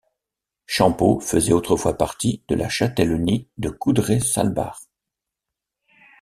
Champeaux 0.65 1.19
faisait 1.19 1.53
autrefois 1.53 1.95
partie 1.95 2.41
de 2.47 2.55
la 2.55 2.69
châtellenie 2.69 3.47
de 3.59 3.69
Coudray 3.69 4.19
Salbart. 4.19 4.81